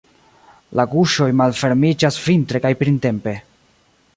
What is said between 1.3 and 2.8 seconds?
malfermiĝas vintre kaj